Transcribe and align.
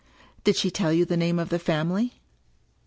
"Did 0.45 0.55
she 0.55 0.71
tell 0.71 0.91
you 0.91 1.05
the 1.05 1.15
name 1.15 1.37
of 1.37 1.49
the 1.49 1.59
family? 1.59 2.19